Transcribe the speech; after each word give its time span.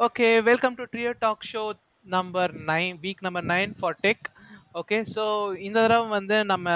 Okay, 0.00 0.40
welcome 0.40 0.76
to 0.76 0.86
Trio 0.86 1.12
Talk 1.14 1.42
Show 1.42 1.74
number 2.06 2.48
nine, 2.52 2.98
week 3.02 3.20
number 3.20 3.42
nine 3.44 3.72
for 3.74 3.92
tech. 4.04 4.20
Okay 4.80 4.96
so 5.12 5.22
இந்த 5.66 5.78
தடவை 5.84 6.06
வந்து 6.16 6.36
நம்ம 6.50 6.66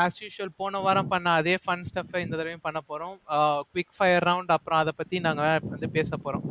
as 0.00 0.18
usual 0.22 0.52
போன 0.60 0.80
வாரம் 0.84 1.10
பண்ண 1.12 1.28
அதே 1.40 1.54
ஃபன் 1.64 1.82
ஸ்டஃப்பை 1.88 2.20
இந்த 2.24 2.34
தடவையும் 2.38 2.62
பண்ண 2.66 2.78
போகிறோம் 2.90 3.16
குவிக் 3.72 3.96
ஃபயர் 3.96 4.24
ரவுண்ட் 4.28 4.52
அப்புறம் 4.56 4.80
அதை 4.82 4.92
பற்றி 5.00 5.16
நாங்கள் 5.26 5.66
வந்து 5.72 5.88
பேச 5.96 6.10
போகிறோம் 6.24 6.44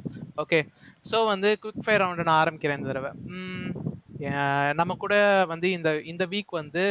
ஓகே 0.44 0.60
ஸோ 1.12 1.20
வந்து 1.32 1.52
குவிக் 1.64 1.84
ஃபயர் 1.86 2.04
ரவுண்டு 2.04 2.28
நான் 2.30 2.42
ஆரம்பிக்கிறேன் 2.44 2.80
இந்த 2.82 2.90
தடவை. 2.92 3.12
நம்ம 4.82 4.98
கூட 5.06 5.16
வந்து 5.54 5.70
இந்த 5.78 5.92
இந்த 6.14 6.26
வீக் 6.34 6.60
வந்து 6.62 6.84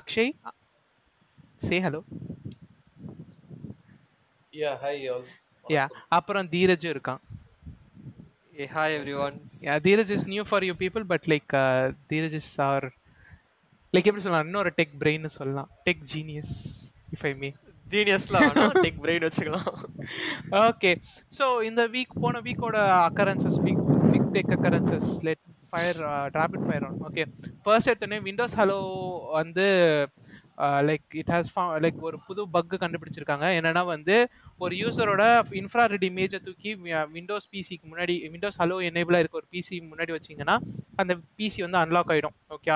Akshay 0.00 0.32
say 1.68 1.78
hello 1.86 2.02
Yeah, 4.52 4.74
hi 4.84 4.96
all. 5.12 5.22
Yeah 5.66 5.84
அப்புறம் 6.16 6.48
தீரஜும் 6.54 6.92
இருக்கான். 6.94 7.20
Hey, 8.52 8.66
hi 8.66 8.92
everyone. 8.94 9.36
Yeah, 9.60 9.78
Dheeraj 9.78 10.10
is 10.10 10.26
new 10.26 10.44
for 10.44 10.62
you 10.62 10.74
people, 10.74 11.04
but 11.04 11.26
like 11.26 11.52
uh, 11.54 11.92
Dheeraj 12.10 12.34
is 12.40 12.48
our 12.60 12.82
like 13.94 14.06
எப்படி 14.08 14.22
சொல்லலாம்? 14.24 14.46
இன்னொரு 14.48 14.70
டெக் 14.78 14.94
பிரெயின் 15.02 15.34
சொல்லலாம். 15.38 15.68
Tech 15.86 16.02
genius 16.12 16.54
if 17.14 17.24
I 17.30 17.32
may 17.42 17.50
ஜீனியஸ்லாம் 17.86 18.44
வேணாம் 18.48 18.76
tech 18.84 19.00
brain 19.04 19.24
வச்சுக்கலாம். 19.26 19.70
Okay 20.68 20.92
so 21.38 21.46
இந்த 21.68 21.82
வீக் 21.94 22.14
போன 22.24 22.42
வீக்கோட 22.48 22.76
occurrences 23.08 23.58
big 23.66 23.82
big 24.12 24.28
tech 24.36 24.52
occurrences 24.56 25.10
let 25.28 25.42
fire 25.72 26.00
rapid 26.38 26.66
fire 26.68 26.86
on 26.88 26.98
okay 27.08 27.24
first 27.64 27.90
எடுத்தோடனே 27.90 28.20
Windows 28.28 28.58
hello 28.60 28.78
வந்து 29.38 29.66
லைக் 30.88 31.14
இட் 31.20 31.30
ஹாஸ் 31.30 31.50
லைக் 31.84 32.00
ஒரு 32.00 32.18
புது 32.26 32.42
பக் 32.50 32.74
கண்டுபிடிச்சிருக்காங்க. 32.82 33.46
என்னன்னா 33.58 33.84
வந்து 33.84 34.16
ஒரு 34.58 34.74
யூசரோட 34.76 35.22
இன்ஃப்ராரெட் 35.60 36.04
இமேஜை 36.10 36.40
தூக்கி 36.44 36.72
விண்டோஸ் 37.12 37.48
பிசிக்கு 37.52 37.86
முன்னாடி 37.92 38.16
விண்டோஸ் 38.34 38.60
ஹலோ 38.62 38.78
எனேபிளாக 38.88 39.22
இருக்க 39.22 39.40
ஒரு 39.42 39.48
பிசி 39.54 39.78
முன்னாடி 39.90 40.12
வச்சிங்கன்னா 40.18 40.56
அந்த 40.96 41.12
பிசி 41.38 41.60
வந்து 41.62 41.80
அன்லாக் 41.82 42.12
ஆகிடும் 42.14 42.36
ஓகே 42.48 42.72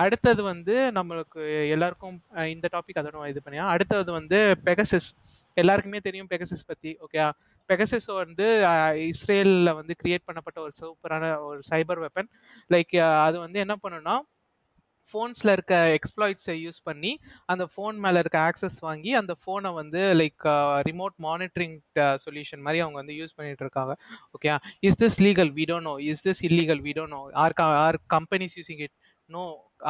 அடுத்தது 0.00 0.42
வந்து 0.42 0.76
நம்மளுக்கு 0.90 1.40
எல்லாருக்கும் 1.68 2.16
இந்த 2.54 2.66
டாபிக் 2.72 3.00
அதோட 3.00 3.28
இது 3.28 3.40
பண்ணியா? 3.44 3.64
அடுத்தது 3.74 4.12
வந்து 4.12 4.38
பெகசஸ் 4.68 5.08
எல்லாருக்குமே 5.56 6.00
தெரியும் 6.00 6.30
பெகசிஸ் 6.32 6.66
பற்றி 6.66 6.92
ஓகே 7.04 7.24
பெகசஸ் 7.70 8.08
வந்து 8.14 8.46
இஸ்ரேலில் 9.10 9.70
வந்து 9.74 9.92
கிரியேட் 10.00 10.26
பண்ணப்பட்ட 10.28 10.58
ஒரு 10.60 10.72
சூப்பரான 10.80 11.30
ஒரு 11.40 11.60
சைபர் 11.70 12.00
வெப்பன் 12.04 12.28
லைக் 12.70 12.94
அது 13.26 13.36
வந்து 13.38 13.58
என்ன 13.58 13.76
பண்ணுன்னா 13.84 14.14
ஃபோன்ஸில் 15.08 15.52
இருக்க 15.52 15.74
எக்ஸ்ப்ளாய்ட்ஸை 15.96 16.56
யூஸ் 16.64 16.80
பண்ணி 16.84 17.12
அந்த 17.46 17.64
ஃபோன் 17.72 17.96
மேலே 18.04 18.18
இருக்க 18.24 18.38
ஆக்சஸ் 18.48 18.78
வாங்கி 18.86 19.12
அந்த 19.20 19.32
ஃபோனை 19.42 19.72
வந்து 19.80 20.02
லைக் 20.20 20.44
ரிமோட் 20.88 21.16
மானிட்டரிங் 21.26 21.76
சொல்யூஷன் 22.24 22.64
மாதிரி 22.66 22.80
அவங்க 22.84 22.98
வந்து 23.02 23.16
யூஸ் 23.20 23.34
பண்ணிட்டு 23.36 23.64
இருக்காங்க. 23.66 23.94
Okay 24.36 24.50
is 24.88 24.98
this 25.02 25.18
legal 25.26 25.52
we 25.58 25.66
don't 25.72 25.88
know 25.90 25.94
is 26.12 26.24
this 26.28 26.42
illegal 26.50 26.82
we 26.88 26.94
don't 26.98 27.14
know 27.16 27.22
are 27.44 27.54
are 27.86 27.98
companies 28.16 28.56
using 28.60 28.82
it 28.86 28.94
no 29.30 29.44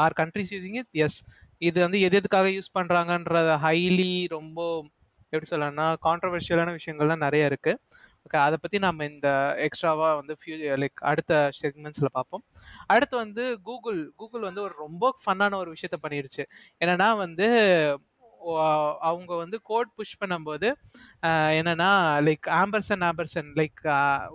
are 0.05 0.17
countries 0.21 0.53
using 0.57 0.79
it 0.83 0.91
yes 1.07 1.19
இது 1.63 1.79
வந்து 1.81 1.99
எது 2.01 2.17
எதுக்காக 2.17 2.49
யூஸ் 2.51 2.75
பண்ணுறாங்கன்றத 2.79 3.53
ஹைலி 3.59 4.13
ரொம்ப 4.29 4.59
எப்படி 5.33 5.49
சொல்லலாம்னா 5.51 5.87
கான்ட்ரவர்ஷியலான 6.07 6.73
விஷயங்கள்லாம் 6.79 7.25
நிறைய 7.27 7.51
இருக்குது 7.51 7.79
ஓகே 8.27 8.39
அதை 8.39 8.57
பற்றி 8.57 8.79
நம்ம 8.79 9.05
இந்த 9.05 9.29
எக்ஸ்ட்ராவாக 9.65 10.13
வந்து 10.17 10.35
ஃபியூ 10.41 10.57
லைக் 10.77 11.01
அடுத்த 11.03 11.33
செக்மெண்ட்ஸில் 11.61 12.11
பார்ப்போம் 12.13 12.43
அடுத்து 12.87 13.15
வந்து 13.17 13.45
கூகுள் 13.63 14.01
கூகுள் 14.17 14.41
வந்து 14.41 14.63
ஒரு 14.63 14.75
ரொம்ப 14.79 15.11
ஃபன்னான 15.25 15.57
ஒரு 15.57 15.71
விஷயத்த 15.75 15.99
பண்ணிடுச்சு 16.03 16.45
என்னென்னா 16.81 17.09
வந்து 17.17 17.49
அவங்க 19.09 19.33
வந்து 19.43 19.59
கோட் 19.71 19.93
புஷ் 19.99 20.17
பண்ணும்போது 20.21 20.69
என்னன்னா 21.59 21.91
லைக் 22.29 22.49
ஆம்பர்சன் 22.61 23.05
ஆம்பர்சன் 23.09 23.49
லைக் 23.61 23.83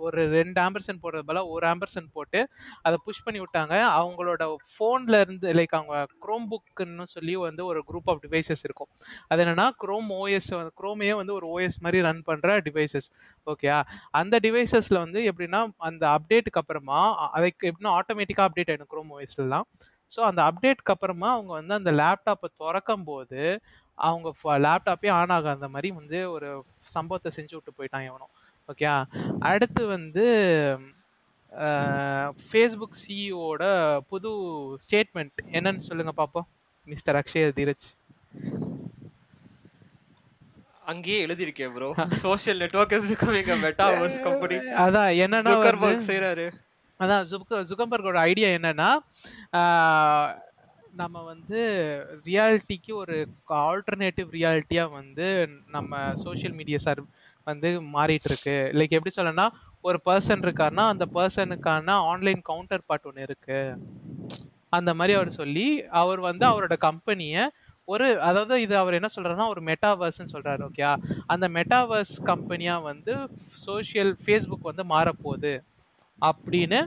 ஒரு 0.06 0.20
ரெண்டு 0.36 0.58
ஆம்பர்சன் 0.66 1.00
போடுறது 1.04 1.26
போல 1.30 1.42
ஒரு 1.54 1.66
ஆம்பர்சன் 1.72 2.08
போட்டு 2.16 2.40
அதை 2.86 2.96
புஷ் 3.06 3.24
பண்ணி 3.26 3.40
விட்டாங்க. 3.42 3.74
அவங்களோட 4.00 4.42
ஃபோன்ல 4.72 5.20
இருந்து 5.24 5.48
லைக் 5.58 5.76
அவங்க 5.78 5.94
குரோம் 6.24 6.46
புக்குன்னு 6.52 7.06
சொல்லி 7.14 7.36
வந்து 7.46 7.62
ஒரு 7.70 7.82
குரூப் 7.90 8.10
ஆஃப் 8.12 8.22
டிவைசஸ் 8.26 8.64
இருக்கும். 8.68 8.90
அது 9.30 9.40
என்னன்னா 9.44 9.68
குரோம் 9.84 10.10
ஓஎஸ் 10.20 10.50
குரோமையே 10.80 11.14
வந்து 11.20 11.34
ஒரு 11.38 11.48
ஓஎஸ் 11.54 11.80
மாதிரி 11.86 12.00
ரன் 12.08 12.24
பண்ற 12.30 12.58
டிவைசஸ் 12.68 13.08
ஓகேயா 13.46 13.78
அந்த 14.20 14.36
டிவைசஸ்ல 14.46 14.98
வந்து 15.04 15.20
எப்படின்னா 15.30 15.60
அந்த 15.90 16.04
அப்டேட்டுக்கு 16.16 16.62
அப்புறமா 16.62 17.00
அதுக்கு 17.38 17.68
எப்படின்னா 17.70 17.94
ஆட்டோமேட்டிக்காக 18.00 18.48
அப்டேட் 18.48 18.72
ஆயிடும் 18.72 18.92
குரோம் 18.94 19.12
ஓஎஸ்லாம் 19.16 19.66
ஸோ 20.10 20.20
அந்த 20.28 20.40
அப்டேட்க்கு 20.48 20.92
அப்புறமா 20.94 21.28
அவங்க 21.34 21.52
வந்து 21.58 21.74
அந்த 21.78 21.90
லேப்டாப்பை 22.00 22.48
திறக்கும் 22.60 23.04
போது 23.04 23.42
அவங்க 24.08 24.28
லேப்டாப்பே 24.66 25.10
ஆன் 25.18 25.34
ஆகாத 25.36 25.68
மாதிரி 25.74 25.88
வந்து 26.00 26.18
ஒரு 26.34 26.48
சம்பவத்தை 26.94 27.30
செஞ்சு 27.36 27.54
விட்டு 27.56 27.76
போயிட்டான் 27.78 28.06
எவனோ. 28.10 28.26
ஓகே 28.68 28.86
அடுத்து 29.50 29.82
வந்து 29.96 30.24
ஃபேஸ்புக் 32.48 33.00
சிஇஓட 33.02 33.64
புது 34.10 34.30
ஸ்டேட்மெண்ட் 34.84 35.38
என்னன்னு 35.56 35.86
சொல்லுங்க 35.88 36.14
பாப்போம். 36.20 36.48
மிஸ்டர் 36.86 37.18
அக்ஷய 37.20 37.48
தீரஜ் 37.58 37.88
அங்கேயே 40.90 41.18
எழுதியிருக்கேன் 41.26 41.72
bro 41.74 41.88
social 42.24 42.60
network 42.62 42.94
is 42.96 43.08
becoming 43.10 43.50
a 43.54 43.58
metaverse 43.66 44.18
company 44.26 44.56
அதான் 44.84 45.10
என்னன்னா 45.24 45.52
செய்றாரு. 46.10 46.46
அதான் 47.00 47.26
ஜுக 47.30 47.60
ஜுகம்பர்கோட 47.68 48.18
ஐடியா 48.30 48.48
என்னன்னா 48.56 48.88
நம்ம 51.00 51.22
வந்து 51.22 51.60
ரியாலிட்டிக்கு 52.24 52.92
ஒரு 52.94 53.16
ஆல்டர்னேட்டிவ் 53.64 54.28
ரியாலிட்டியாக 54.36 54.90
வந்து 54.90 55.26
நம்ம 55.68 55.92
சோஷியல் 56.24 56.54
மீடியா 56.54 56.78
சார் 56.78 57.00
வந்து 57.46 57.68
மாறிட்டு 57.94 58.28
இருக்கு 58.30 58.56
லைக் 58.78 58.96
எப்படி 58.96 59.14
சொல்லனா 59.16 59.46
ஒரு 59.80 59.98
பர்சன் 60.04 60.44
இருக்காருன்னா 60.46 60.84
அந்த 60.92 61.04
பர்சனுக்கான 61.14 61.96
ஆன்லைன் 62.10 62.42
கவுண்டர் 62.42 62.86
பார்ட் 62.86 63.06
ஒன்று 63.06 63.22
இருக்கு. 63.22 63.60
அந்த 64.68 64.90
மாதிரி 64.94 65.12
அவர் 65.16 65.30
சொல்லி 65.30 65.66
அவர் 66.00 66.20
வந்து 66.20 66.44
அவரோட 66.46 66.74
கம்பெனியை 66.78 67.44
ஒரு 67.84 68.08
அதாவது 68.20 68.60
இது 68.60 68.74
அவர் 68.76 68.96
என்ன 68.98 69.08
சொல்கிறாருன்னா 69.14 69.48
ஒரு 69.48 69.62
மெட்டாவர்ஸ்ன்னு 69.62 70.32
சொல்கிறாரு 70.32 70.62
ஓகே 70.68 70.84
அந்த 71.26 71.46
மெட்டாவர்ஸ் 71.48 72.14
கம்பெனியாக 72.24 72.86
வந்து 72.90 73.14
சோஷியல் 73.66 74.12
ஃபேஸ்புக் 74.24 74.68
வந்து 74.70 74.84
மாறப்போகுது. 74.94 75.54
அப்படின்னு 76.22 76.80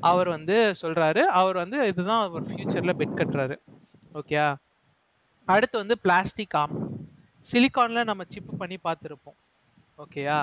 அவர் 0.00 0.28
வந்து 0.28 0.56
சொல்கிறாரு 0.82 1.22
அவர் 1.40 1.56
வந்து 1.56 1.78
இதுதான் 1.86 2.22
அவர் 2.22 2.48
ஃப்யூச்சரில் 2.48 2.98
பெட் 3.00 3.18
கட்டுறாரு. 3.20 3.56
ஓகே 4.14 4.38
அடுத்து 5.44 5.76
வந்து 5.78 5.98
பிளாஸ்டிக் 5.98 6.56
ஆம் 6.56 6.74
சிலிக்கானில் 7.44 8.08
நம்ம 8.10 8.24
சிப்பு 8.28 8.56
பண்ணி 8.56 8.78
பார்த்துருப்போம். 8.84 9.38
ஓகேயா 10.04 10.38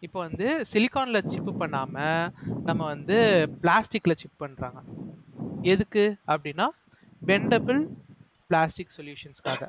இப்போ 0.00 0.18
வந்து 0.18 0.46
சிலிக்கானில் 0.72 1.26
சிப்பு 1.26 1.52
பண்ணாமல் 1.54 2.30
நம்ம 2.64 2.82
வந்து 2.84 3.16
பிளாஸ்டிக்கில் 3.62 4.20
சிப் 4.22 4.42
பண்ணுறாங்க 4.44 4.80
எதுக்கு? 5.62 6.04
அப்படின்னா 6.32 6.66
பெண்டபிள் 7.26 7.80
பிளாஸ்டிக் 8.46 8.96
சொல்யூஷன்ஸ்க்காக 8.96 9.68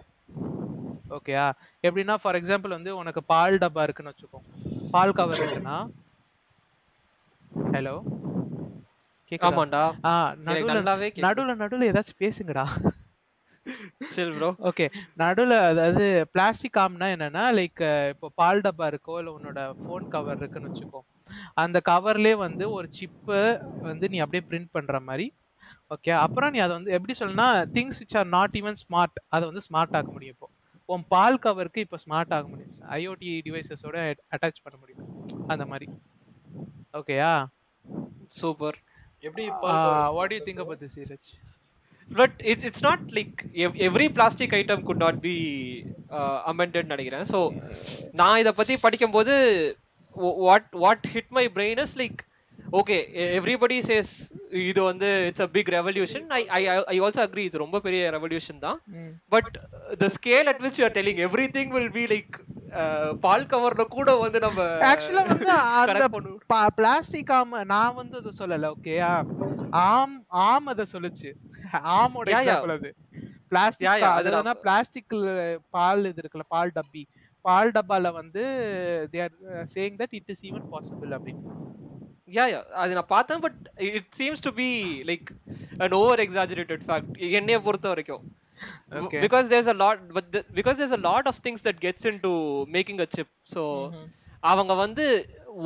ஓகேயா 1.18 1.46
எப்படின்னா 1.84 2.16
ஃபார் 2.22 2.38
எக்ஸாம்பிள் 2.40 2.78
வந்து 2.78 2.98
உனக்கு 2.98 3.24
பால் 3.24 3.58
டப்பா 3.58 3.84
இருக்குன்னு 3.84 4.14
வச்சுக்கோ. 4.14 4.40
பால் 4.92 5.18
கவர் 5.20 5.40
இருக்குன்னா 5.40 5.78
ஹலோ 7.74 7.96
எனக்கு 9.32 10.74
நடுவுல 10.74 10.82
நடுவுல 11.28 11.56
நடுவுல 11.62 11.90
ஏதாச்சும் 11.92 12.22
பேசுங்கடா. 12.24 12.66
சில் 14.14 14.34
ப்ரோ 14.36 14.50
ஓகே 14.70 14.86
நடுவுல 15.18 15.54
அதாவது 15.70 16.06
பிளாஸ்டிக் 16.32 16.80
ஆம்னா 16.84 17.08
என்னன்னா 17.16 17.44
லைக் 17.58 17.82
இப்போ 18.14 18.28
பால் 18.36 18.62
டப்பா 18.62 18.86
இருக்கோ 18.92 19.16
இல்லை 19.18 19.32
உன்னோட 19.34 19.62
ஃபோன் 19.82 20.08
கவர் 20.08 20.38
இருக்குன்னு 20.38 20.70
வச்சுக்கோ 20.70 21.02
அந்த 21.54 21.82
கவர்லேயே 21.90 22.36
வந்து 22.38 22.72
ஒரு 22.72 22.88
சிப்பு 22.92 23.40
வந்து 23.82 24.10
நீ 24.10 24.18
அப்படியே 24.18 24.44
பிரிண்ட் 24.50 24.72
பண்ற 24.72 25.00
மாதிரி 25.00 25.28
ஓகே 25.94 26.12
அப்புறம் 26.18 26.52
நீ 26.52 26.60
அதை 26.60 26.74
வந்து 26.76 26.92
எப்படி 26.92 27.16
சொல்லனா 27.20 27.48
things 27.76 28.00
which 28.02 28.18
are 28.18 28.28
not 28.28 28.56
even 28.56 28.80
smart 28.84 29.18
அதை 29.28 29.44
வந்து 29.50 29.64
ஸ்மார்ட் 29.68 29.96
ஆக்க 29.98 30.12
முடியும் 30.12 30.36
இப்போ. 30.36 30.48
உன் 30.90 31.06
பால் 31.08 31.40
கவருக்கு 31.40 31.80
இப்போ 31.80 31.98
ஸ்மார்ட் 32.06 32.34
ஆக 32.34 32.48
முடியும். 32.48 32.74
ஐஓடி 32.90 33.30
டிவைசஸோட 33.46 33.96
அட்டாச் 34.32 34.64
பண்ண 34.64 34.76
முடியும். 34.80 35.08
அந்த 35.48 35.66
மாதிரி. 35.66 35.88
ஓகேயா 36.94 37.32
சூப்பர் 38.28 38.78
எப்படி 39.24 39.46
what 40.18 40.34
you 40.36 40.40
think 40.48 40.62
about 40.64 40.82
this 40.84 40.96
Dheeraj 41.00 41.28
but 42.10 42.38
it's 42.52 42.68
it's 42.70 42.86
not 42.90 43.04
like 43.18 43.38
every 43.88 44.08
plastic 44.18 44.56
item 44.60 44.86
could 44.90 45.04
not 45.06 45.20
be 45.28 45.36
amended 46.52 46.92
நினைக்கிறேன். 46.94 47.26
ஸோ 47.34 47.40
நான் 48.22 48.40
இதை 48.44 48.54
பத்தி 48.60 48.76
படிக்கும்போது 48.86 49.34
what 50.48 50.70
what 50.84 51.08
hit 51.14 51.34
my 51.38 51.46
brain 51.58 51.82
is 51.86 51.98
like 52.02 52.22
okay 52.80 52.96
everybody 53.40 53.78
says 53.90 54.14
இது 54.70 54.82
வந்து 54.84 55.10
it's 55.28 55.46
a 55.46 55.50
big 55.56 55.70
revolution 55.78 56.26
I 56.40 56.42
I 56.58 56.62
I 56.94 56.96
also 57.06 57.22
agree 57.26 57.44
இது 57.50 57.64
ரொம்ப 57.64 57.80
பெரிய 57.86 58.02
ரெவல்யூஷன் 58.16 58.64
தான். 58.66 58.80
But 59.36 59.52
the 60.04 60.08
scale 60.18 60.50
at 60.52 60.62
which 60.66 60.80
you 60.80 60.86
are 60.88 60.96
telling 60.98 61.22
everything 61.58 61.74
will 61.76 61.94
be 62.00 62.06
like 62.14 62.34
பால் 63.20 63.46
கவர்ல 63.46 63.84
கூட 63.88 64.16
வந்து 64.16 64.40
நம்ம 64.40 64.62
ஆக்சுவலா 64.90 65.24
வந்து 65.28 65.48
அந்த. 65.94 66.10
பிளாஸ்டிக் 66.76 67.32
ஆம் 67.32 67.56
நான் 67.66 67.96
வந்து 67.96 68.18
அதை 68.18 68.32
சொல்லல 68.40 68.72
ஓகேயா 68.74 69.12
ஆம் 69.84 70.16
ஆம் 70.46 70.68
அதை 70.68 70.86
சொல்லுச்சு. 70.94 71.30
ஆமோட. 71.98 72.28
எக்ஸாம்பிள் 72.34 72.74
அது. 72.78 72.90
பிளாஸ்டிக். 73.50 74.04
அதுனா 74.18 74.54
பிளாஸ்டிக் 74.64 75.16
பால் 75.70 76.06
இது 76.06 76.22
இருக்குல்ல 76.24 76.48
பால் 76.48 76.76
டப்பி. 76.76 77.04
பால் 77.46 77.72
டப்பால 77.72 78.12
வந்து 78.14 78.44
they 79.14 79.20
are 79.24 79.36
saying 79.76 79.98
that 80.00 80.16
it 80.20 80.30
is 80.30 80.44
even 80.46 80.66
possible 80.74 81.12
அப்படின்னு. 81.18 81.44
Yeah 82.32 82.46
yeah. 82.54 82.60
அது 82.76 82.94
நான் 82.94 83.06
பார்த்தேன் 83.08 83.40
but 83.40 83.60
it 83.90 84.10
seems 84.18 84.42
to 84.42 84.52
be 84.54 84.68
like 85.04 85.30
an 85.78 85.92
over 85.92 86.20
exaggerated 86.20 86.84
fact 86.88 87.14
என்னைய 87.32 87.60
பொறுத்த 87.62 87.88
வரைக்கும் 87.88 88.26
Okay. 89.02 89.22
Because 89.26 89.50
there's 89.54 89.72
a 89.74 89.78
lot 89.84 90.04
but 90.18 90.36
because 90.60 90.78
there's 90.82 90.96
a 90.98 91.02
lot 91.10 91.28
of 91.32 91.42
things 91.46 91.66
that 91.68 91.82
gets 91.86 92.08
in 92.12 92.22
to 92.28 92.32
making 92.78 93.02
a 93.06 93.10
chip 93.18 93.32
so 93.56 93.64
அவங்க 94.52 94.74
வந்து 94.84 95.06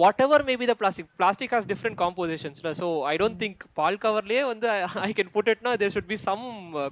whatever 0.26 0.44
maybe 0.50 0.66
the 0.72 0.76
plastic 0.82 1.10
plastic 1.22 1.54
has 1.56 1.68
different 1.72 1.98
காம்போசிஷன்ஸ்ல 2.02 2.70
so 2.82 2.88
I 3.12 3.14
don't 3.22 3.40
think 3.44 3.62
பால் 3.80 4.00
கவர்லயே 4.06 4.44
வந்து 4.52 4.68
I 5.08 5.12
can 5.20 5.32
put 5.36 5.50
இட்னா 5.54 5.74
there 5.82 5.94
should 5.96 6.12
be 6.14 6.18
some 6.28 6.44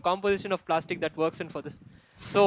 composition 0.08 0.56
of 0.58 0.66
plastic 0.70 1.02
that 1.06 1.18
works 1.26 1.44
in 1.46 1.52
for 1.54 1.66
this 1.68 1.80
so 2.34 2.44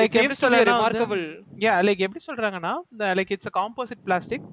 like 0.00 0.18
எப்படி 0.22 0.38
சொல்றேன்னா 0.44 0.66
remarkable 0.72 1.24
yeah 1.66 1.74
like 1.88 2.04
எப்படி 2.08 2.22
சொல்றாங்கன்னா 2.28 2.74
like 3.20 3.32
it's 3.36 3.50
a 3.52 3.54
composite 3.60 4.02
plastic 4.08 4.46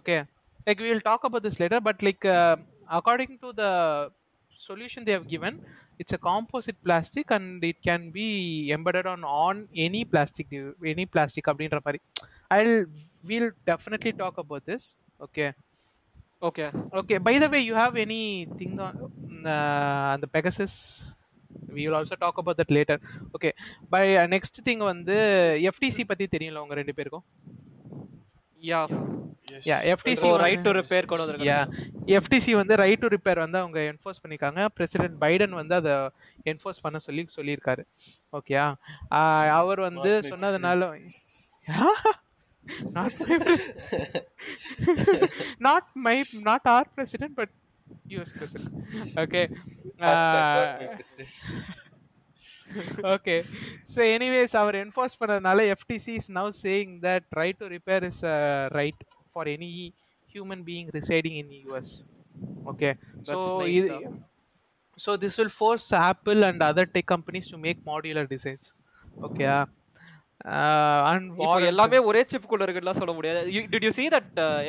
okay 0.00 0.16
like 0.68 0.80
we 0.84 0.88
will 0.92 1.04
talk 1.10 1.22
about 1.28 1.42
this 1.46 1.58
later 1.62 1.78
but 1.88 1.98
like 2.06 2.24
uh, 2.36 2.54
according 2.98 3.32
to 3.42 3.48
the 3.60 3.70
solution 4.60 5.00
they 5.06 5.14
have 5.16 5.28
given 5.34 5.54
it's 6.00 6.14
a 6.18 6.20
composite 6.30 6.78
plastic 6.86 7.26
and 7.36 7.64
it 7.70 7.78
can 7.88 8.02
be 8.18 8.28
embedded 8.76 9.06
on 9.12 9.22
on 9.24 9.56
any 9.86 10.02
plastic 10.12 10.48
any 10.94 11.06
plastic 11.14 11.44
அப்படின்ற 11.52 11.78
மாதிரி 11.86 12.00
i'll 12.56 12.74
we'll 13.28 13.50
definitely 13.72 14.12
talk 14.22 14.36
about 14.44 14.64
this 14.70 14.84
okay 15.26 15.48
okay 16.48 16.64
okay 17.00 17.18
by 17.28 17.34
the 17.42 17.48
way 17.52 17.60
you 17.68 17.76
have 17.82 17.94
anything 18.06 18.72
on 18.86 18.96
uh, 19.54 20.12
the 20.22 20.28
pegasus 20.34 20.74
we 21.76 21.82
will 21.86 21.96
also 22.00 22.16
talk 22.24 22.36
about 22.42 22.56
that 22.60 22.70
later 22.78 22.98
okay 23.36 23.52
by 23.94 24.04
uh, 24.20 24.26
next 24.34 24.56
thing 24.66 24.82
வந்து 24.92 25.16
FTC 25.74 26.06
பத்தி 26.10 26.26
தெரியும்ல 26.34 26.62
உங்க 26.64 26.76
ரெண்டு 26.80 26.96
பேருக்கும் 26.98 27.26
yeah 28.70 28.82
yeah 29.66 29.80
FTC 29.94 30.14
so 30.16 30.26
வந்து- 30.26 30.42
right 30.42 30.64
to 30.64 30.72
repair 30.72 31.06
கொண்டு 31.06 31.22
வந்திருக்காங்க. 31.22 31.50
Yeah 31.50 31.60
FTC 32.16 32.52
வந்து 32.54 32.74
ரைட் 32.82 33.00
டு 33.00 33.10
ரிப்பேர் 33.14 33.40
வந்து 33.42 33.58
அவங்க 33.58 33.78
என்ஃபோர்ஸ் 33.90 34.20
பண்ணிருக்காங்க 34.22 34.62
பிரசிடென்ட் 34.76 35.16
பைடன் 35.20 35.54
வந்து 35.54 35.74
அதை 35.74 35.92
என்ஃபோர்ஸ் 36.52 36.82
பண்ண 36.82 36.98
சொல்லி 36.98 37.24
சொல்லியிருக்காரு. 37.36 37.84
ஓகேயா 38.32 38.64
அவர் 39.58 39.82
வந்து 39.88 40.10
Not 40.12 40.22
my 40.22 40.30
சொன்னதுனால 40.32 40.90
not 42.96 43.16
my 43.20 43.36
not 45.60 45.88
my 46.06 46.16
not 46.42 46.68
our 46.72 46.88
president 46.94 47.36
but 47.36 47.54
US 48.08 48.34
president 48.36 49.18
okay 49.22 49.42
okay 53.12 53.34
so 53.92 54.00
anyways 54.14 54.54
our 54.60 54.76
enforce 54.80 55.18
பண்ணதுனால 55.20 55.66
FTC 55.74 56.14
is 56.20 56.30
now 56.38 56.50
saying 56.62 56.94
that 57.04 57.26
right 57.38 57.58
to 57.58 57.68
repair 57.74 58.04
is 58.04 58.22
right 58.72 59.02
for 59.32 59.50
any 59.54 59.70
human 60.34 60.64
being 60.68 60.90
residing 60.98 61.38
in 61.42 61.52
US 61.60 61.94
okay 62.72 62.90
so 63.28 63.32
That's 63.32 63.50
nice 63.60 63.74
இது 63.78 63.88
stuff. 63.88 64.14
So 64.98 65.12
this 65.22 65.36
will 65.40 65.54
force 65.56 65.88
Apple 66.04 66.40
and 66.48 66.62
other 66.68 66.90
tech 66.94 67.10
companies 67.14 67.50
to 67.52 67.58
make 67.66 67.80
modular 67.90 68.28
designs 68.34 68.68
okay 69.28 69.46
and 71.10 71.26
இப்போ 71.36 71.52
எல்லாமே 71.70 71.98
ஒரே 72.08 72.22
chip 72.32 72.48
குள்ள 72.50 72.64
இருக்குலாம் 72.66 72.98
சொல்ல 73.00 73.12
முடியாது. 73.18 73.40
Did 73.72 73.86
you 73.86 73.92
see 73.98 74.08
that 74.14 74.26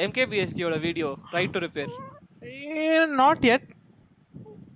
MKBHD 0.10 0.60
யோட 0.66 0.78
video 0.88 1.10
right 1.36 1.54
to 1.56 1.62
repair 1.66 1.92
not 3.22 3.46
yet. 3.52 3.64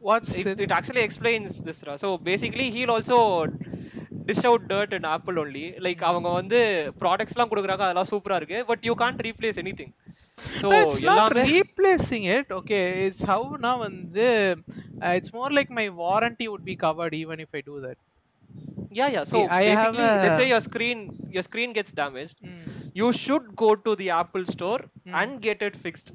What's 0.08 0.34
it, 0.42 0.60
it 0.66 0.72
actually 0.78 1.04
explains 1.08 1.50
this 1.68 1.80
ra. 1.88 1.96
so 2.04 2.08
basically 2.30 2.68
he'll 2.76 2.94
also 4.11 4.25
dish 4.29 4.45
out 4.51 4.63
dirt 4.73 4.93
in 4.93 5.05
apple 5.15 5.39
only 5.45 5.65
like 5.87 6.01
அவங்க 6.09 6.29
வந்து 6.41 6.61
ப்ராடக்ட்ஸ்லாம் 7.03 7.51
கொடுக்குறாங்க 7.53 7.85
அதெல்லாம் 7.87 8.11
சூப்பரா 8.13 8.39
இருக்கு 8.43 8.61
but 8.71 8.85
you 8.89 8.95
can't 9.03 9.23
replace 9.29 9.61
anything 9.81 9.95
so 10.63 10.69
it's 10.81 10.99
not 11.01 11.13
எல்லாமே 11.13 11.45
replacing 11.53 12.25
it 12.39 12.49
okay 12.61 12.83
it's 13.07 13.23
how 13.31 13.41
now 13.67 13.77
வந்து 13.87 14.27
uh, 15.05 15.13
it's 15.19 15.33
more 15.39 15.51
like 15.59 15.71
my 15.81 15.87
warranty 16.03 16.49
would 16.53 16.65
be 16.65 16.77
covered 16.87 17.15
even 17.23 17.41
if 17.47 17.51
i 17.61 17.63
do 17.71 17.77
that 17.87 17.99
yeah 18.91 19.09
yeah 19.15 19.25
so 19.33 19.39
I 19.61 19.65
have 19.79 19.95
basically 19.95 20.09
let's 20.25 20.39
say 20.43 20.47
a- 20.49 20.53
your 20.53 20.61
screen 20.69 20.99
your 21.37 21.45
screen 21.49 21.73
gets 21.79 21.93
damaged 22.03 22.37
Mm. 22.45 22.61
you 23.01 23.09
should 23.23 23.47
go 23.65 23.71
to 23.87 23.93
the 24.03 24.09
apple 24.21 24.45
store 24.55 24.81
and 25.21 25.31
get 25.47 25.59
it 25.69 25.75
fixed 25.85 26.11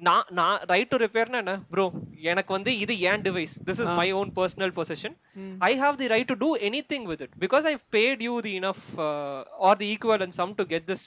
நான் 0.00 0.26
நான் 0.38 0.56
right 0.70 0.90
to 0.92 0.96
ரிப்பேர்னா 1.02 1.38
என்ன? 1.42 1.52
Bro 1.72 1.84
எனக்கு 2.30 2.50
வந்து 2.52 2.70
இது 2.82 2.94
ஏன் 3.10 3.22
device 3.26 3.54
this 3.68 3.80
is 3.84 3.92
my 4.00 4.08
own 4.18 4.30
personal 4.38 4.72
position 4.78 5.14
I 5.68 5.72
have 5.82 5.94
the 6.02 6.08
right 6.14 6.30
to 6.32 6.36
do 6.42 6.50
anything 6.90 7.06
with 7.10 7.22
it 7.26 7.34
because 7.44 7.66
I 7.66 7.74
paid 7.96 8.22
you 8.26 8.34
the 8.46 8.52
enough 8.60 8.84
or 9.68 9.78
the 9.82 9.88
equal 9.94 10.24
and 10.26 10.36
sum 10.40 10.52
to 10.60 10.66
get 10.72 10.86
this 10.90 11.04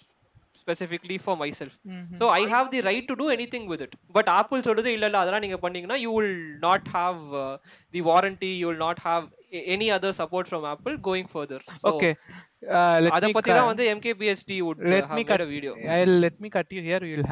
specifically 0.61 1.17
for 1.23 1.37
myself 1.59 1.75
so 2.21 2.27
I 2.39 2.43
have 2.53 2.67
the 2.73 2.81
right 2.89 3.07
to 3.11 3.17
do 3.21 3.27
anything 3.53 3.67
with 3.73 3.83
it 3.87 3.95
but 4.17 4.31
Apple 4.39 4.65
சொல்லுது 4.69 4.91
இல்ல 4.97 5.07
இல்ல 5.09 5.19
அதெல்லாம் 5.23 5.45
நீங்க 5.45 5.59
பண்ணீங்கன்னா 5.63 5.99
you 6.05 6.13
will 6.17 6.35
not 6.67 6.89
have 6.97 7.21
the 7.93 8.03
warranty 8.09 8.51
you 8.61 8.67
will 8.69 8.83
not 8.87 9.01
have 9.07 9.25
any 9.73 9.89
other 9.95 10.19
support 10.19 10.49
from 10.49 10.67
Apple 10.73 10.95
going 11.07 11.31
further 11.33 11.65
let 13.03 13.13
அத 13.17 13.27
பத்தி 13.29 13.51
தான் 13.51 13.69
வந்து 13.69 13.83
let 14.85 14.95
have 15.01 15.11
me 15.11 15.17
made 15.17 15.29
cut 15.29 15.41
a 15.41 15.47
video. 15.47 15.73
I'll 15.95 16.17
let 16.19 16.35
me 16.39 16.49
cut 16.49 16.69
you 16.69 16.81
here. 16.81 17.01
We'll 17.01 17.27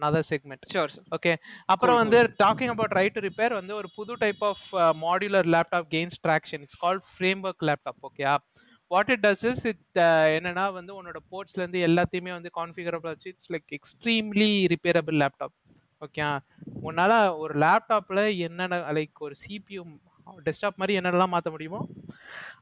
another 0.00 0.22
segment. 0.22 0.60
Sure 0.74 0.88
sir. 0.88 1.02
Okay 1.16 1.32
அப்புறம் 1.72 1.98
வந்து 2.02 2.18
talking 2.42 2.72
about 2.74 2.94
right 2.98 3.16
to 3.16 3.22
repair 3.26 3.54
வந்து 3.58 3.74
ஒரு 3.80 3.88
புது 3.98 4.14
type 4.22 4.42
of 4.50 4.64
modular 5.04 5.48
laptop 5.54 5.88
gains 5.94 6.18
traction 6.26 6.62
it's 6.66 6.78
called 6.84 7.04
Framework 7.48 7.64
laptop 7.70 8.00
okay 8.08 8.24
what 8.90 9.10
it 9.14 9.22
does 9.26 9.44
is 9.50 9.64
it 9.72 10.00
என்னன்னா 10.36 10.64
வந்து 10.78 10.92
உன்னோட 10.98 11.20
இருந்து 11.56 11.80
எல்லாத்தையுமே 11.88 12.32
வந்து 12.38 12.52
கான்ஃபிகரபிள் 12.60 13.12
வச்சு 13.14 13.30
it's 13.34 13.50
like 13.54 13.70
extremely 13.78 14.50
repairable 14.74 15.18
laptop 15.22 15.54
okay 16.02 16.24
உன்னால 16.88 17.12
ஒரு 17.42 17.54
லேப்டாப்ல 17.64 18.22
என்னென்ன 18.48 18.80
லைக் 18.98 19.24
ஒரு 19.26 19.36
சிபியூ 19.44 19.82
டெஸ்க்டாப் 20.46 20.80
மாதிரி 20.80 20.94
என்னென்னலாம் 21.00 21.34
மாற்ற 21.34 21.48
முடியுமோ 21.50 21.80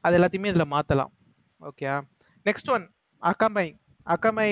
அது 0.01 0.17
எல்லாத்தையுமே 0.19 0.51
இதில் 0.53 0.71
மாற்றலாம் 0.75 1.11
okay 1.69 1.87
next 2.45 2.71
one 2.75 2.85
Akamai 3.21 3.67
Akamai 4.07 4.49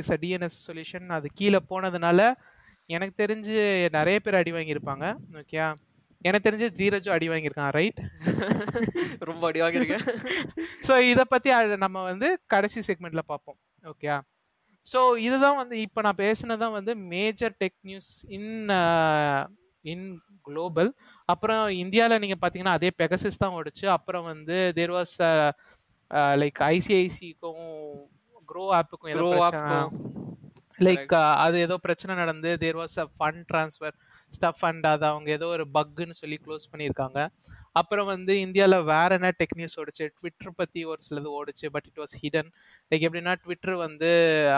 is 0.00 0.12
a 0.14 0.18
DNS 0.22 0.58
solution 0.66 1.06
அது 1.18 1.28
கீழே 1.38 1.60
போனதுனால 1.70 2.20
எனக்கு 2.90 3.14
தெரிஞ்சு 3.22 3.56
நிறைய 3.96 4.16
பேர் 4.24 4.38
அடி 4.40 4.52
வாங்கியிருப்பாங்க. 4.52 5.04
ஓகே 5.40 5.60
எனக்கு 6.24 6.46
தெரிஞ்சு 6.48 6.66
தீரஜும் 6.78 7.14
அடி 7.16 7.26
வாங்கியிருக்கான் 7.28 7.72
ரைட் 7.78 8.00
ரொம்ப 9.28 9.42
அடி 9.50 9.60
வாங்கியிருக்கேன் 9.64 10.04
ஸோ 10.88 10.92
இதை 11.12 11.24
பற்றி 11.32 11.50
நம்ம 11.84 12.02
வந்து 12.10 12.28
கடைசி 12.54 12.80
செக்மெண்ட்ல 12.88 13.22
பார்ப்போம். 13.32 13.58
ஓகே 13.84 14.10
ஸோ 14.86 15.00
இதுதான் 15.26 15.58
வந்து 15.62 15.76
இப்போ 15.86 16.00
நான் 16.06 16.20
பேசினதான் 16.24 16.76
வந்து 16.78 16.92
major 17.12 17.54
tech 17.62 17.78
news 17.88 18.12
in 18.36 18.52
in 19.84 20.06
global 20.42 20.90
அப்புறம் 21.28 21.64
இந்தியாவில் 21.82 22.22
நீங்கள் 22.24 22.40
பார்த்தீங்கன்னா 22.42 22.76
அதே 22.78 22.90
பெகசிஸ் 23.02 23.42
தான் 23.42 23.56
ஓடுச்சு. 23.58 23.86
அப்புறம் 23.96 24.26
வந்து 24.32 24.56
தேர் 24.78 24.94
வாஸ் 24.98 25.16
லைக் 26.42 26.60
ஐசிஐசிக்கும் 26.74 27.66
க்ரோ 28.50 28.64
ஆப்புக்கும் 28.78 29.12
ஏதோ. 29.14 29.26
லைக் 30.86 31.14
அது 31.44 31.56
ஏதோ 31.66 31.76
பிரச்சனை 31.86 32.12
நடந்து 32.20 32.50
there 32.60 32.78
was 32.82 32.94
a 33.02 33.06
fund 33.16 33.42
transfer 33.50 33.96
stuff 34.32 34.60
fund 34.60 34.86
அது 34.90 35.04
அவங்க 35.10 35.28
ஏதோ 35.36 35.46
ஒரு 35.56 35.64
பக்குன்னு 35.76 36.14
சொல்லி 36.20 36.36
க்ளோஸ் 36.44 36.64
பண்ணியிருக்காங்க. 36.72 37.18
அப்புறம் 37.80 38.08
வந்து 38.12 38.32
இந்தியாவில் 38.44 38.86
வேற 38.92 39.10
என்ன 39.18 39.30
டெக் 39.40 39.56
நியூஸ் 39.58 39.76
ஓடுச்சு? 39.80 40.04
ட்விட்டர் 40.18 40.56
பற்றி 40.60 40.80
ஒரு 40.92 41.00
சிலது 41.08 41.30
ஓடுச்சு 41.38 41.66
but 41.74 41.86
it 41.90 42.00
was 42.02 42.14
hidden 42.22 42.50
like 42.90 43.04
எப்படின்னா 43.08 43.34
ட்விட்டர் 43.44 43.76
வந்து 43.86 44.10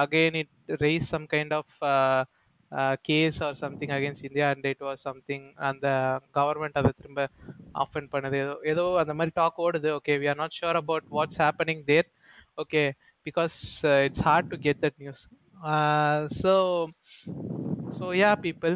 again 0.04 0.38
it 0.42 0.54
raise 0.84 1.11
some 1.14 1.26
kind 1.34 1.54
of 1.61 1.75
case 3.08 3.38
or 3.46 3.56
something 3.64 3.94
against 3.99 4.26
India 4.28 4.46
and 4.52 4.68
it 4.72 4.84
was 4.88 5.02
something 5.08 5.46
அந்த 5.70 5.87
கவர்மெண்ட் 6.38 6.78
அதை 6.80 6.92
திரும்ப 7.00 7.26
ஆஃபன் 7.84 8.08
பண்ணுது. 8.14 8.38
ஏதோ 8.42 8.54
ஏதோ 8.72 8.84
அந்த 9.02 9.14
மாதிரி 9.18 9.34
டாக் 9.40 9.61
ஓடுது. 9.66 9.90
Okay 9.99 10.14
we 10.22 10.28
are 10.32 10.40
not 10.42 10.58
sure 10.61 10.78
about 10.82 11.08
what's 11.18 11.40
happening 11.44 11.82
there 11.92 12.08
okay 12.62 12.82
because 13.26 13.56
it's 14.06 14.24
hard 14.28 14.50
to 14.52 14.58
get 14.66 14.80
that 14.84 14.98
news 14.98 15.22
so 16.42 16.54
so 17.98 18.06
yeah 18.22 18.32
people 18.46 18.74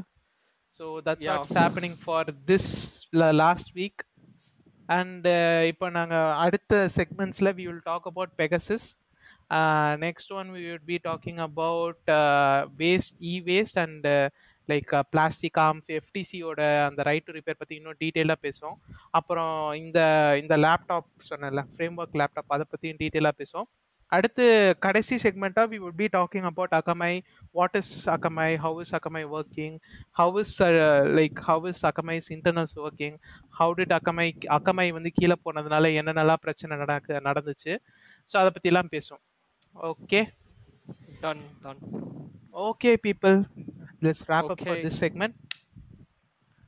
so 0.74 0.84
that's 1.06 1.26
Yeah. 1.26 1.36
What's 1.36 1.56
happening 1.60 1.98
for 2.02 2.30
this 2.50 2.70
last 3.42 3.70
week 3.78 4.02
and 4.88 5.26
இப்போ 5.70 5.86
நாங்கள் 5.96 6.32
அடுத்த 6.44 6.74
செக்மெண்ட்ஸில் 6.98 7.54
we 7.58 7.64
will 7.68 7.84
talk 7.88 8.08
about 8.10 8.34
Pegasus 8.42 8.86
next 10.04 10.32
one 10.38 10.48
we 10.56 10.62
would 10.66 10.86
be 10.90 10.98
talking 11.06 11.40
about 11.46 12.10
waste 12.82 13.16
e 13.30 13.34
waste 13.48 13.80
and 13.84 14.06
like 14.68 14.92
plastic 15.12 15.58
arms 15.66 15.90
எஃப்டிசியோட 15.98 16.60
அந்த 16.86 17.00
right 17.08 17.26
to 17.28 17.34
repair 17.36 17.60
பற்றி 17.60 17.74
இன்னும் 17.78 17.98
டீட்டெயிலாக 18.02 18.38
பேசுவோம். 18.46 18.78
அப்புறம் 19.18 19.52
இந்த 19.82 19.98
இந்த 20.42 20.54
லேப்டாப் 20.64 21.10
சொன்னல 21.28 21.62
ஃப்ரேம் 21.74 21.98
ஒர்க் 22.02 22.18
லேப்டாப் 22.22 22.54
அதை 22.56 22.66
பற்றியும் 22.72 23.00
டீட்டெயிலாக 23.02 23.36
பேசுவோம். 23.42 23.68
அடுத்து 24.12 24.44
கடைசி 24.78 25.14
செக்மெண்ட்டாக 25.22 25.66
we 25.72 25.78
would 25.84 25.98
be 26.00 26.06
talking 26.16 26.46
about 26.50 26.74
Akamai 26.78 27.12
what 27.50 27.76
is 27.80 27.94
Akamai 28.14 28.48
how 28.64 28.80
is 28.80 28.94
Akamai 28.98 29.22
working 29.36 29.76
how 30.20 30.40
is 30.40 30.54
like 31.18 31.40
how 31.48 31.68
is 31.68 31.84
Akamai's 31.90 32.28
internals 32.36 32.76
working 32.84 33.16
how 33.60 33.74
did 33.80 33.94
Akamai 33.98 34.28
Akamai 34.58 34.86
வந்து 34.98 35.12
கீழே 35.18 35.36
போனதுனால 35.44 35.90
என்னென்னலாம் 36.00 36.42
பிரச்சனை 36.46 36.78
நடக்கு 36.84 37.14
நடந்துச்சு? 37.28 37.74
ஸோ 38.28 38.36
அதை 38.42 38.50
பற்றிலாம் 38.56 38.92
பேசுவோம். 38.94 39.24
Okay 39.90 40.20
done 41.20 41.42
done 41.64 41.82
okay 42.68 42.92
people 43.06 43.36
let's 44.04 44.24
wrap 44.30 44.46
up 44.52 44.58
for 44.60 44.72
Okay. 44.72 44.82
this 44.86 44.96
segment. 45.04 45.34